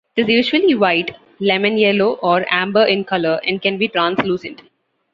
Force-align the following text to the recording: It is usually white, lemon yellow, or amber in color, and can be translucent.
It 0.15 0.23
is 0.23 0.29
usually 0.51 0.73
white, 0.73 1.15
lemon 1.39 1.77
yellow, 1.77 2.13
or 2.23 2.43
amber 2.49 2.85
in 2.85 3.03
color, 3.05 3.39
and 3.45 3.61
can 3.61 3.77
be 3.77 3.87
translucent. 3.87 4.63